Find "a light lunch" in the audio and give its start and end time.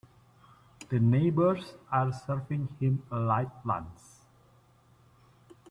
3.11-3.99